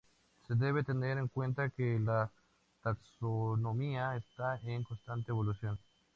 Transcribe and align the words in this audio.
Se 0.47 0.55
debe 0.55 0.81
tener 0.83 1.19
en 1.19 1.27
cuenta 1.27 1.69
que 1.69 1.99
la 1.99 2.31
taxonomía 2.81 4.15
está 4.15 4.59
en 4.63 4.83
constante 4.83 5.29
evolución. 5.29 5.77